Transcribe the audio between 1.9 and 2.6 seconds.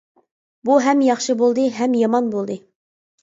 يامان بولدى.